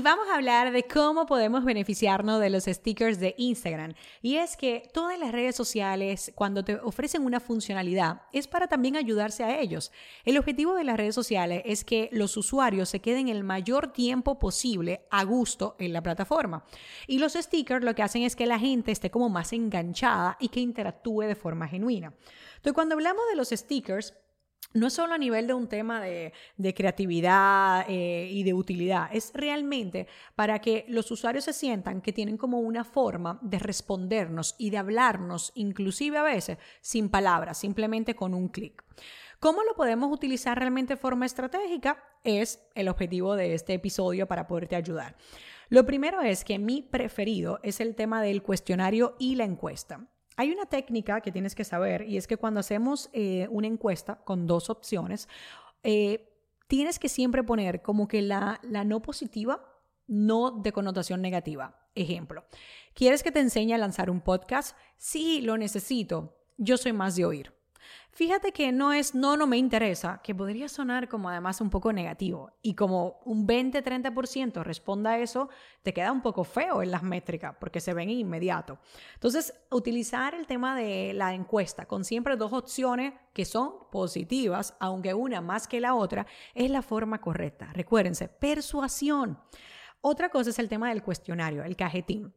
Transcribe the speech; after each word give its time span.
Y 0.00 0.02
vamos 0.02 0.30
a 0.30 0.36
hablar 0.36 0.72
de 0.72 0.84
cómo 0.84 1.26
podemos 1.26 1.62
beneficiarnos 1.62 2.40
de 2.40 2.48
los 2.48 2.64
stickers 2.64 3.20
de 3.20 3.34
Instagram. 3.36 3.92
Y 4.22 4.36
es 4.36 4.56
que 4.56 4.88
todas 4.94 5.18
las 5.18 5.30
redes 5.30 5.54
sociales, 5.54 6.32
cuando 6.34 6.64
te 6.64 6.76
ofrecen 6.76 7.22
una 7.22 7.38
funcionalidad, 7.38 8.22
es 8.32 8.48
para 8.48 8.66
también 8.66 8.96
ayudarse 8.96 9.44
a 9.44 9.60
ellos. 9.60 9.92
El 10.24 10.38
objetivo 10.38 10.74
de 10.74 10.84
las 10.84 10.96
redes 10.96 11.14
sociales 11.14 11.60
es 11.66 11.84
que 11.84 12.08
los 12.12 12.38
usuarios 12.38 12.88
se 12.88 13.00
queden 13.00 13.28
el 13.28 13.44
mayor 13.44 13.92
tiempo 13.92 14.38
posible 14.38 15.06
a 15.10 15.22
gusto 15.24 15.76
en 15.78 15.92
la 15.92 16.02
plataforma. 16.02 16.64
Y 17.06 17.18
los 17.18 17.34
stickers 17.34 17.84
lo 17.84 17.94
que 17.94 18.02
hacen 18.02 18.22
es 18.22 18.36
que 18.36 18.46
la 18.46 18.58
gente 18.58 18.92
esté 18.92 19.10
como 19.10 19.28
más 19.28 19.52
enganchada 19.52 20.38
y 20.40 20.48
que 20.48 20.60
interactúe 20.60 21.24
de 21.24 21.34
forma 21.34 21.68
genuina. 21.68 22.14
Entonces, 22.56 22.72
cuando 22.72 22.94
hablamos 22.94 23.24
de 23.28 23.36
los 23.36 23.50
stickers, 23.50 24.14
no 24.72 24.86
es 24.86 24.92
solo 24.92 25.14
a 25.14 25.18
nivel 25.18 25.46
de 25.46 25.54
un 25.54 25.68
tema 25.68 26.00
de, 26.00 26.32
creatividad 26.74 27.86
eh, 27.88 28.28
y 28.30 28.42
de 28.44 28.54
utilidad, 28.54 29.08
es 29.12 29.32
realmente 29.34 30.06
para 30.34 30.60
que 30.60 30.84
los 30.88 31.10
usuarios 31.10 31.44
se 31.44 31.52
sientan 31.52 32.00
que 32.00 32.12
tienen 32.12 32.36
como 32.36 32.60
una 32.60 32.84
forma 32.84 33.38
de 33.42 33.58
respondernos 33.58 34.54
y 34.58 34.70
de 34.70 34.78
hablarnos, 34.78 35.52
inclusive 35.54 36.18
a 36.18 36.22
veces 36.22 36.58
sin 36.80 37.08
palabras, 37.08 37.58
simplemente 37.58 38.14
con 38.14 38.34
un 38.34 38.48
clic. 38.48 38.84
¿Cómo 39.40 39.62
lo 39.62 39.74
podemos 39.74 40.12
utilizar 40.12 40.58
realmente 40.58 40.94
de 40.94 41.00
forma 41.00 41.24
estratégica? 41.24 42.04
Es 42.24 42.60
el 42.74 42.88
objetivo 42.88 43.36
de 43.36 43.54
este 43.54 43.72
episodio 43.72 44.28
para 44.28 44.46
poderte 44.46 44.76
ayudar. 44.76 45.16
Lo 45.70 45.86
primero 45.86 46.20
es 46.20 46.44
que 46.44 46.58
mi 46.58 46.82
preferido 46.82 47.58
es 47.62 47.80
el 47.80 47.94
tema 47.94 48.20
del 48.22 48.42
cuestionario 48.42 49.16
y 49.18 49.36
la 49.36 49.44
encuesta. 49.44 50.06
Hay 50.40 50.52
una 50.52 50.64
técnica 50.64 51.20
que 51.20 51.32
tienes 51.32 51.54
que 51.54 51.64
saber 51.64 52.08
y 52.08 52.16
es 52.16 52.26
que 52.26 52.38
cuando 52.38 52.60
hacemos 52.60 53.10
eh, 53.12 53.46
una 53.50 53.66
encuesta 53.66 54.24
con 54.24 54.46
dos 54.46 54.70
opciones, 54.70 55.28
eh, 55.82 56.32
tienes 56.66 56.98
que 56.98 57.10
siempre 57.10 57.44
poner 57.44 57.82
como 57.82 58.08
que 58.08 58.22
la, 58.22 58.58
la 58.62 58.82
no 58.82 59.02
positiva, 59.02 59.62
no 60.06 60.50
de 60.50 60.72
connotación 60.72 61.20
negativa. 61.20 61.86
Ejemplo, 61.94 62.46
¿quieres 62.94 63.22
que 63.22 63.32
te 63.32 63.40
enseñe 63.40 63.74
a 63.74 63.76
lanzar 63.76 64.08
un 64.08 64.22
podcast? 64.22 64.74
Sí, 64.96 65.42
lo 65.42 65.58
necesito. 65.58 66.38
Yo 66.56 66.78
soy 66.78 66.94
más 66.94 67.16
de 67.16 67.26
oír. 67.26 67.59
Fíjate 68.12 68.52
que 68.52 68.72
no 68.72 68.92
es 68.92 69.14
no, 69.14 69.36
no 69.36 69.46
me 69.46 69.56
interesa, 69.56 70.20
que 70.22 70.34
podría 70.34 70.68
sonar 70.68 71.08
como 71.08 71.28
además 71.28 71.60
un 71.60 71.70
poco 71.70 71.92
negativo. 71.92 72.52
Y 72.60 72.74
como 72.74 73.20
un 73.24 73.46
20-30% 73.46 74.62
responda 74.62 75.12
a 75.12 75.18
eso, 75.18 75.48
te 75.82 75.94
queda 75.94 76.10
un 76.12 76.20
poco 76.20 76.44
feo 76.44 76.82
en 76.82 76.90
las 76.90 77.02
métricas 77.02 77.54
porque 77.60 77.80
se 77.80 77.94
ven 77.94 78.10
inmediato. 78.10 78.78
Entonces, 79.14 79.54
utilizar 79.70 80.34
el 80.34 80.46
tema 80.46 80.76
de 80.76 81.12
la 81.14 81.34
encuesta 81.34 81.86
con 81.86 82.04
siempre 82.04 82.36
dos 82.36 82.52
opciones 82.52 83.14
que 83.32 83.44
son 83.44 83.88
positivas, 83.90 84.74
aunque 84.80 85.14
una 85.14 85.40
más 85.40 85.68
que 85.68 85.80
la 85.80 85.94
otra, 85.94 86.26
es 86.54 86.70
la 86.70 86.82
forma 86.82 87.20
correcta. 87.20 87.70
Recuérdense, 87.72 88.28
persuasión. 88.28 89.38
Otra 90.00 90.30
cosa 90.30 90.50
es 90.50 90.58
el 90.58 90.68
tema 90.68 90.88
del 90.88 91.02
cuestionario, 91.02 91.62
el 91.62 91.76
cajetín. 91.76 92.34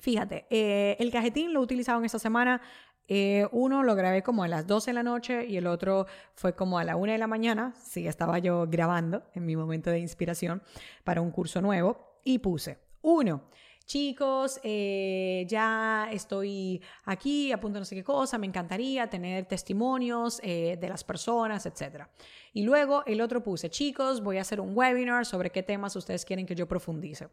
Fíjate, 0.00 0.46
eh, 0.50 0.96
el 0.98 1.10
cajetín 1.10 1.52
lo 1.52 1.60
he 1.60 1.62
utilizado 1.62 1.98
en 1.98 2.06
esta 2.06 2.18
semana 2.18 2.60
eh, 3.08 3.46
uno 3.52 3.82
lo 3.82 3.94
grabé 3.94 4.22
como 4.22 4.44
a 4.44 4.48
las 4.48 4.66
12 4.66 4.90
de 4.90 4.94
la 4.94 5.02
noche 5.02 5.46
y 5.46 5.56
el 5.56 5.66
otro 5.66 6.06
fue 6.34 6.54
como 6.54 6.78
a 6.78 6.84
la 6.84 6.96
1 6.96 7.12
de 7.12 7.18
la 7.18 7.26
mañana. 7.26 7.74
Sí, 7.82 8.06
estaba 8.06 8.38
yo 8.38 8.66
grabando 8.68 9.22
en 9.34 9.44
mi 9.44 9.56
momento 9.56 9.90
de 9.90 9.98
inspiración 9.98 10.62
para 11.04 11.20
un 11.20 11.30
curso 11.30 11.60
nuevo 11.60 12.20
y 12.24 12.38
puse, 12.38 12.78
uno, 13.02 13.42
chicos, 13.84 14.58
eh, 14.62 15.44
ya 15.48 16.08
estoy 16.10 16.80
aquí, 17.04 17.52
a 17.52 17.60
punto 17.60 17.74
de 17.74 17.80
no 17.80 17.84
sé 17.84 17.94
qué 17.94 18.04
cosa, 18.04 18.38
me 18.38 18.46
encantaría 18.46 19.08
tener 19.08 19.44
testimonios 19.44 20.40
eh, 20.42 20.78
de 20.80 20.88
las 20.88 21.04
personas, 21.04 21.66
etc. 21.66 22.04
Y 22.52 22.62
luego 22.62 23.04
el 23.06 23.20
otro 23.20 23.42
puse, 23.42 23.68
chicos, 23.70 24.22
voy 24.22 24.38
a 24.38 24.40
hacer 24.40 24.60
un 24.60 24.76
webinar 24.76 25.26
sobre 25.26 25.50
qué 25.50 25.62
temas 25.62 25.94
ustedes 25.96 26.24
quieren 26.24 26.46
que 26.46 26.54
yo 26.54 26.66
profundice. 26.66 27.28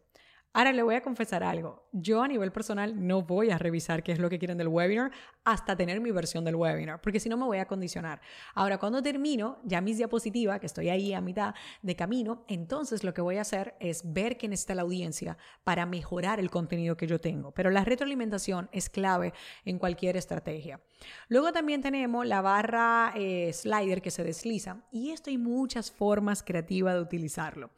Ahora 0.54 0.72
le 0.72 0.82
voy 0.82 0.94
a 0.94 1.02
confesar 1.02 1.42
algo. 1.42 1.88
Yo 1.92 2.22
a 2.22 2.28
nivel 2.28 2.52
personal 2.52 3.06
no 3.06 3.22
voy 3.22 3.50
a 3.50 3.56
revisar 3.56 4.02
qué 4.02 4.12
es 4.12 4.18
lo 4.18 4.28
que 4.28 4.38
quieren 4.38 4.58
del 4.58 4.68
webinar 4.68 5.10
hasta 5.44 5.76
tener 5.76 5.98
mi 6.00 6.10
versión 6.10 6.44
del 6.44 6.56
webinar, 6.56 7.00
porque 7.00 7.20
si 7.20 7.30
no 7.30 7.38
me 7.38 7.46
voy 7.46 7.56
a 7.56 7.66
condicionar. 7.66 8.20
Ahora, 8.54 8.76
cuando 8.76 9.02
termino 9.02 9.58
ya 9.64 9.80
mis 9.80 9.96
diapositivas, 9.96 10.60
que 10.60 10.66
estoy 10.66 10.90
ahí 10.90 11.14
a 11.14 11.22
mitad 11.22 11.54
de 11.80 11.96
camino, 11.96 12.44
entonces 12.48 13.02
lo 13.02 13.14
que 13.14 13.22
voy 13.22 13.38
a 13.38 13.42
hacer 13.42 13.76
es 13.80 14.12
ver 14.12 14.36
qué 14.36 14.46
necesita 14.46 14.74
la 14.74 14.82
audiencia 14.82 15.38
para 15.64 15.86
mejorar 15.86 16.38
el 16.38 16.50
contenido 16.50 16.98
que 16.98 17.06
yo 17.06 17.18
tengo. 17.18 17.52
Pero 17.52 17.70
la 17.70 17.84
retroalimentación 17.84 18.68
es 18.72 18.90
clave 18.90 19.32
en 19.64 19.78
cualquier 19.78 20.18
estrategia. 20.18 20.80
Luego 21.28 21.52
también 21.52 21.80
tenemos 21.80 22.26
la 22.26 22.42
barra 22.42 23.14
eh, 23.16 23.52
slider 23.54 24.02
que 24.02 24.10
se 24.10 24.22
desliza 24.22 24.84
y 24.92 25.12
esto 25.12 25.30
hay 25.30 25.38
muchas 25.38 25.90
formas 25.90 26.42
creativas 26.42 26.94
de 26.94 27.00
utilizarlo. 27.00 27.70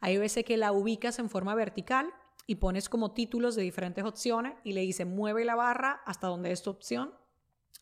Hay 0.00 0.18
veces 0.18 0.44
que 0.44 0.56
la 0.56 0.72
ubicas 0.72 1.18
en 1.18 1.30
forma 1.30 1.54
vertical 1.54 2.12
y 2.46 2.56
pones 2.56 2.88
como 2.88 3.12
títulos 3.12 3.54
de 3.54 3.62
diferentes 3.62 4.04
opciones 4.04 4.54
y 4.64 4.72
le 4.72 4.80
dices 4.80 5.06
mueve 5.06 5.44
la 5.44 5.54
barra 5.54 6.00
hasta 6.06 6.28
donde 6.28 6.52
es 6.52 6.62
tu 6.62 6.70
opción. 6.70 7.12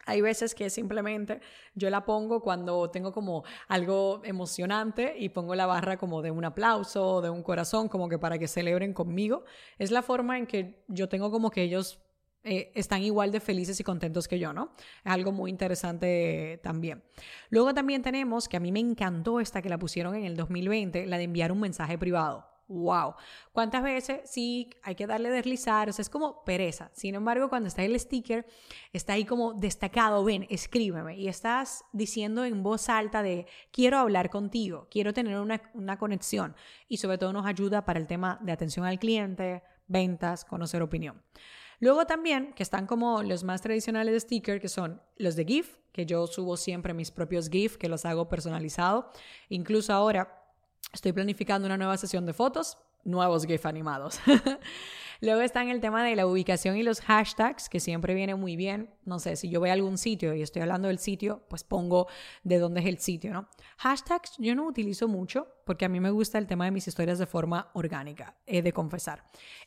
Hay 0.06 0.20
veces 0.20 0.54
que 0.54 0.70
simplemente 0.70 1.40
yo 1.74 1.90
la 1.90 2.04
pongo 2.04 2.40
cuando 2.40 2.90
tengo 2.90 3.12
como 3.12 3.44
algo 3.66 4.20
emocionante 4.24 5.16
y 5.18 5.30
pongo 5.30 5.54
la 5.56 5.66
barra 5.66 5.96
como 5.96 6.22
de 6.22 6.30
un 6.30 6.44
aplauso, 6.44 7.20
de 7.20 7.30
un 7.30 7.42
corazón, 7.42 7.88
como 7.88 8.08
que 8.08 8.18
para 8.18 8.38
que 8.38 8.46
celebren 8.46 8.92
conmigo. 8.92 9.44
Es 9.78 9.90
la 9.90 10.02
forma 10.02 10.38
en 10.38 10.46
que 10.46 10.84
yo 10.86 11.08
tengo 11.08 11.30
como 11.32 11.50
que 11.50 11.62
ellos 11.62 12.00
eh, 12.48 12.70
están 12.76 13.02
igual 13.02 13.32
de 13.32 13.40
felices 13.40 13.80
y 13.80 13.82
contentos 13.82 14.28
que 14.28 14.38
yo, 14.38 14.52
¿no? 14.52 14.70
Es 15.04 15.10
algo 15.10 15.32
muy 15.32 15.50
interesante 15.50 16.60
también. 16.62 17.02
Luego 17.50 17.74
también 17.74 18.02
tenemos, 18.02 18.48
que 18.48 18.56
a 18.56 18.60
mí 18.60 18.70
me 18.70 18.78
encantó 18.78 19.40
esta 19.40 19.60
que 19.60 19.68
la 19.68 19.78
pusieron 19.78 20.14
en 20.14 20.24
el 20.24 20.36
2020, 20.36 21.06
la 21.06 21.18
de 21.18 21.24
enviar 21.24 21.50
un 21.50 21.58
mensaje 21.58 21.98
privado. 21.98 22.46
¡Wow! 22.68 23.14
¿Cuántas 23.52 23.82
veces 23.82 24.20
sí 24.24 24.70
hay 24.82 24.94
que 24.94 25.08
darle 25.08 25.30
deslizar? 25.30 25.88
O 25.88 25.92
sea, 25.92 26.02
es 26.02 26.08
como 26.08 26.44
pereza. 26.44 26.90
Sin 26.94 27.16
embargo, 27.16 27.48
cuando 27.48 27.66
está 27.66 27.82
el 27.82 27.98
sticker, 27.98 28.46
está 28.92 29.14
ahí 29.14 29.24
como 29.24 29.52
destacado, 29.54 30.22
ven, 30.24 30.46
escríbeme. 30.48 31.16
Y 31.16 31.26
estás 31.26 31.84
diciendo 31.92 32.44
en 32.44 32.62
voz 32.62 32.88
alta 32.88 33.24
de, 33.24 33.46
quiero 33.72 33.98
hablar 33.98 34.30
contigo, 34.30 34.86
quiero 34.88 35.12
tener 35.12 35.36
una, 35.38 35.60
una 35.74 35.98
conexión. 35.98 36.54
Y 36.88 36.98
sobre 36.98 37.18
todo 37.18 37.32
nos 37.32 37.46
ayuda 37.46 37.84
para 37.84 37.98
el 37.98 38.06
tema 38.06 38.38
de 38.40 38.52
atención 38.52 38.84
al 38.86 39.00
cliente, 39.00 39.64
ventas, 39.88 40.44
conocer 40.44 40.82
opinión. 40.82 41.22
Luego 41.80 42.06
también, 42.06 42.52
que 42.54 42.62
están 42.62 42.86
como 42.86 43.22
los 43.22 43.44
más 43.44 43.62
tradicionales 43.62 44.12
de 44.14 44.20
sticker, 44.20 44.60
que 44.60 44.68
son 44.68 45.00
los 45.16 45.36
de 45.36 45.44
GIF, 45.44 45.76
que 45.92 46.06
yo 46.06 46.26
subo 46.26 46.56
siempre 46.56 46.94
mis 46.94 47.10
propios 47.10 47.48
GIF, 47.48 47.76
que 47.76 47.88
los 47.88 48.04
hago 48.04 48.28
personalizado. 48.28 49.10
Incluso 49.48 49.92
ahora 49.92 50.44
estoy 50.92 51.12
planificando 51.12 51.66
una 51.66 51.76
nueva 51.76 51.96
sesión 51.96 52.26
de 52.26 52.32
fotos, 52.32 52.78
nuevos 53.04 53.46
GIF 53.46 53.66
animados. 53.66 54.20
Luego 55.20 55.40
está 55.40 55.62
en 55.62 55.70
el 55.70 55.80
tema 55.80 56.04
de 56.04 56.16
la 56.16 56.26
ubicación 56.26 56.76
y 56.76 56.82
los 56.82 57.00
hashtags, 57.00 57.68
que 57.68 57.80
siempre 57.80 58.14
viene 58.14 58.34
muy 58.34 58.56
bien. 58.56 58.90
No 59.04 59.18
sé, 59.18 59.36
si 59.36 59.48
yo 59.48 59.60
voy 59.60 59.70
a 59.70 59.72
algún 59.72 59.98
sitio 59.98 60.34
y 60.34 60.42
estoy 60.42 60.62
hablando 60.62 60.88
del 60.88 60.98
sitio, 60.98 61.42
pues 61.48 61.64
pongo 61.64 62.08
de 62.42 62.58
dónde 62.58 62.80
es 62.80 62.86
el 62.86 62.98
sitio, 62.98 63.32
¿no? 63.32 63.48
Hashtags 63.78 64.34
yo 64.38 64.54
no 64.54 64.66
utilizo 64.66 65.08
mucho 65.08 65.48
porque 65.66 65.84
a 65.84 65.88
mí 65.88 65.98
me 65.98 66.10
gusta 66.10 66.38
el 66.38 66.46
tema 66.46 66.64
de 66.64 66.70
mis 66.70 66.86
historias 66.86 67.18
de 67.18 67.26
forma 67.26 67.70
orgánica, 67.74 68.36
he 68.46 68.62
de 68.62 68.72
confesar. 68.72 69.24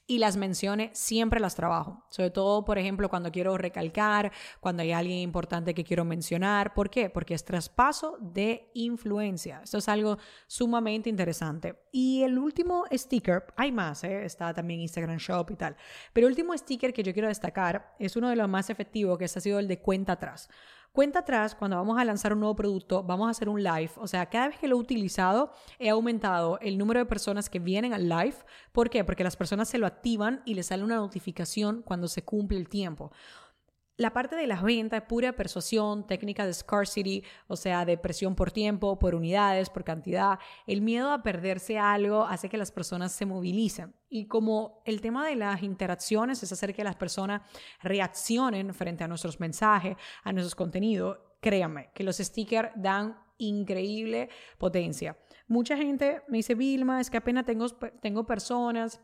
Y 0.08 0.20
las 0.20 0.38
menciones 0.38 0.98
siempre 0.98 1.42
las 1.42 1.56
trabajo, 1.56 2.06
sobre 2.10 2.31
todo, 2.31 2.64
por 2.64 2.78
ejemplo, 2.78 3.10
cuando 3.10 3.31
quiero 3.31 3.58
recalcar, 3.58 4.31
cuando 4.62 4.81
hay 4.81 4.94
alguien 4.94 5.20
importante 5.20 5.74
que 5.74 5.84
quiero 5.84 6.06
mencionar. 6.06 6.74
¿Por 6.74 6.90
qué? 6.90 7.10
Porque 7.10 7.34
es 7.34 7.44
traspaso 7.44 8.18
de 8.22 8.72
influencia. 8.74 9.62
Esto 9.63 9.80
es 9.80 9.90
algo 9.90 10.18
sumamente 10.48 11.10
interesante. 11.10 11.75
Y 11.92 12.24
el 12.24 12.40
último 12.40 12.86
sticker, 12.94 13.44
hay 13.57 13.72
más, 13.72 14.04
¿eh? 14.06 14.24
está 14.24 14.54
también 14.54 14.80
Instagram 14.80 15.18
Shop 15.18 15.38
y 15.50 15.56
tal, 15.56 15.75
pero 16.13 16.27
el 16.27 16.31
último 16.31 16.57
sticker 16.57 16.94
que 16.94 17.03
yo 17.03 17.13
quiero 17.13 17.27
destacar 17.27 17.95
es 18.00 18.15
uno 18.15 18.30
de 18.30 18.36
los 18.36 18.50
más 18.50 18.69
efectivos, 18.69 19.18
que 19.18 19.25
ha 19.25 19.27
sido 19.27 19.59
el 19.59 19.68
de 19.68 19.80
cuenta 19.80 20.13
atrás. 20.13 20.50
Cuenta 20.91 21.19
atrás, 21.19 21.53
cuando 21.53 21.77
vamos 21.77 22.00
a 22.00 22.03
lanzar 22.03 22.33
un 22.33 22.39
nuevo 22.39 22.56
producto, 22.56 23.03
vamos 23.03 23.27
a 23.27 23.31
hacer 23.31 23.47
un 23.47 23.62
live. 23.62 23.91
O 23.97 24.07
sea, 24.07 24.25
cada 24.25 24.47
vez 24.47 24.57
que 24.57 24.68
lo 24.68 24.75
he 24.75 24.80
utilizado, 24.80 25.51
he 25.77 25.89
aumentado 25.89 26.57
el 26.62 26.80
número 26.80 27.00
de 27.00 27.06
personas 27.06 27.47
que 27.47 27.59
vienen 27.59 27.94
al 27.94 28.09
live. 28.09 28.36
¿Por 28.71 28.89
qué? 28.89 29.03
Porque 29.03 29.24
las 29.24 29.36
personas 29.36 29.69
se 29.69 29.77
lo 29.77 29.86
activan 29.86 30.41
y 30.45 30.56
les 30.56 30.65
sale 30.68 30.83
una 30.83 30.95
notificación 30.95 31.83
cuando 31.83 32.07
se 32.07 32.24
cumple 32.24 32.57
el 32.57 32.68
tiempo. 32.69 33.12
La 34.00 34.13
parte 34.13 34.38
de 34.38 34.48
las 34.48 34.63
ventas, 34.63 35.01
pura 35.01 35.34
persuasión, 35.34 36.07
técnica 36.07 36.46
de 36.46 36.54
scarcity, 36.54 37.22
o 37.48 37.57
sea, 37.57 37.84
de 37.84 37.98
presión 37.98 38.34
por 38.34 38.50
tiempo, 38.50 38.98
por 38.98 39.13
unidades, 39.13 39.69
por 39.69 39.84
cantidad. 39.84 40.40
El 40.66 40.81
miedo 40.81 41.12
a 41.12 41.22
perderse 41.22 41.78
algo 41.78 42.24
hace 42.24 42.48
que 42.48 42.56
las 42.56 42.72
personas 42.72 43.12
se 43.12 43.25
movilicen. 43.25 43.94
Y 44.07 44.28
como 44.28 44.81
el 44.86 45.01
tema 45.01 45.28
de 45.28 45.36
las 45.36 45.63
interacciones 45.63 46.42
es 46.42 46.50
hacer 46.50 46.74
que 46.74 46.86
las 46.86 46.96
personas 46.96 47.42
reaccionen 47.84 48.74
frente 48.74 49.04
a 49.04 49.10
nuestros 49.10 49.42
mensajes, 49.42 49.98
a 50.24 50.31
nuestros 50.31 50.56
contenidos, 50.56 51.18
créanme 51.42 51.90
que 51.94 52.06
los 52.06 52.19
stickers 52.19 52.69
dan 52.78 53.19
increíble 53.38 54.30
potencia. 54.57 55.18
Mucha 55.50 55.75
gente 55.75 56.22
me 56.30 56.38
dice, 56.38 56.56
Vilma, 56.56 57.02
es 57.02 57.10
que 57.10 57.18
apenas 57.18 57.44
tengo, 57.44 57.68
tengo 58.02 58.25
personas, 58.25 59.02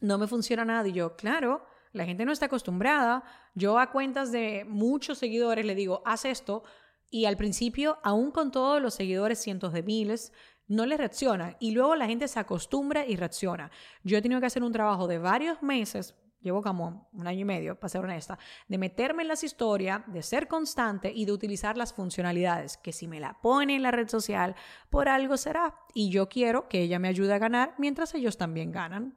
no 0.00 0.18
me 0.18 0.26
funciona 0.26 0.64
nada. 0.64 0.88
Y 0.88 0.92
yo, 0.92 1.14
claro, 1.14 1.64
la 1.94 2.04
gente 2.04 2.24
no 2.24 2.32
está 2.32 2.46
acostumbrada. 2.46 3.24
Yo 3.54 3.78
a 3.78 3.90
cuentas 3.90 4.30
de 4.32 4.66
muchos 4.68 5.16
seguidores 5.18 5.64
le 5.64 5.74
digo, 5.74 6.02
haz 6.04 6.26
esto. 6.26 6.64
Y 7.08 7.24
al 7.24 7.36
principio, 7.36 7.98
aún 8.02 8.30
con 8.32 8.50
todos 8.50 8.82
los 8.82 8.94
seguidores, 8.94 9.38
cientos 9.38 9.72
de 9.72 9.82
miles, 9.82 10.32
no 10.66 10.84
les 10.84 10.98
reacciona. 10.98 11.56
Y 11.60 11.70
luego 11.70 11.94
la 11.94 12.06
gente 12.06 12.28
se 12.28 12.40
acostumbra 12.40 13.06
y 13.06 13.16
reacciona. 13.16 13.70
Yo 14.02 14.18
he 14.18 14.22
tenido 14.22 14.40
que 14.40 14.46
hacer 14.46 14.62
un 14.62 14.72
trabajo 14.72 15.06
de 15.06 15.18
varios 15.18 15.62
meses 15.62 16.14
llevo 16.44 16.62
como 16.62 17.08
un 17.12 17.26
año 17.26 17.40
y 17.40 17.44
medio, 17.44 17.80
para 17.80 17.88
ser 17.88 18.04
honesta, 18.04 18.38
de 18.68 18.76
meterme 18.76 19.22
en 19.22 19.28
las 19.28 19.42
historias, 19.42 20.02
de 20.06 20.22
ser 20.22 20.46
constante 20.46 21.10
y 21.10 21.24
de 21.24 21.32
utilizar 21.32 21.78
las 21.78 21.94
funcionalidades, 21.94 22.76
que 22.76 22.92
si 22.92 23.08
me 23.08 23.18
la 23.18 23.40
pone 23.40 23.74
en 23.74 23.82
la 23.82 23.90
red 23.90 24.08
social, 24.08 24.54
por 24.90 25.08
algo 25.08 25.38
será. 25.38 25.74
Y 25.94 26.10
yo 26.10 26.28
quiero 26.28 26.68
que 26.68 26.82
ella 26.82 26.98
me 26.98 27.08
ayude 27.08 27.32
a 27.32 27.38
ganar 27.38 27.74
mientras 27.78 28.14
ellos 28.14 28.36
también 28.36 28.70
ganan. 28.72 29.16